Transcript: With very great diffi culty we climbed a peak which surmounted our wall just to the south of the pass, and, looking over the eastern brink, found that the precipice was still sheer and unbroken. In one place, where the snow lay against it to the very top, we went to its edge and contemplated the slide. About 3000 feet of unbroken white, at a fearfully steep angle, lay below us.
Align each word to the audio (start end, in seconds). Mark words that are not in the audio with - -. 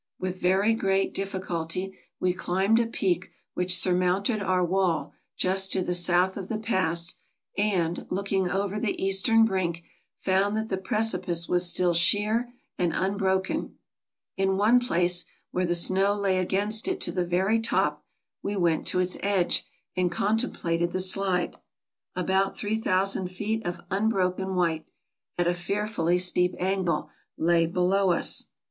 With 0.17 0.39
very 0.41 0.73
great 0.73 1.13
diffi 1.13 1.41
culty 1.45 1.91
we 2.19 2.33
climbed 2.33 2.79
a 2.79 2.87
peak 2.87 3.29
which 3.53 3.77
surmounted 3.77 4.41
our 4.41 4.65
wall 4.65 5.13
just 5.37 5.71
to 5.73 5.83
the 5.83 5.93
south 5.93 6.37
of 6.37 6.49
the 6.49 6.57
pass, 6.57 7.17
and, 7.55 8.07
looking 8.09 8.49
over 8.49 8.79
the 8.79 8.99
eastern 8.99 9.45
brink, 9.45 9.83
found 10.19 10.57
that 10.57 10.69
the 10.69 10.79
precipice 10.79 11.47
was 11.47 11.69
still 11.69 11.93
sheer 11.93 12.51
and 12.79 12.93
unbroken. 12.95 13.77
In 14.37 14.57
one 14.57 14.79
place, 14.79 15.25
where 15.51 15.65
the 15.67 15.75
snow 15.75 16.15
lay 16.15 16.39
against 16.39 16.87
it 16.87 16.99
to 17.01 17.11
the 17.11 17.23
very 17.23 17.59
top, 17.59 18.03
we 18.41 18.55
went 18.55 18.87
to 18.87 18.99
its 19.01 19.17
edge 19.21 19.67
and 19.95 20.11
contemplated 20.11 20.93
the 20.93 20.99
slide. 20.99 21.57
About 22.15 22.57
3000 22.57 23.27
feet 23.27 23.67
of 23.67 23.81
unbroken 23.91 24.55
white, 24.55 24.87
at 25.37 25.45
a 25.45 25.53
fearfully 25.53 26.17
steep 26.17 26.55
angle, 26.57 27.11
lay 27.37 27.67
below 27.67 28.13
us. 28.13 28.47